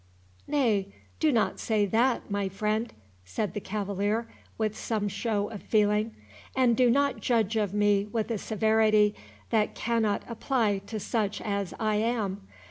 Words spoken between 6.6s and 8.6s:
do not judge of me with a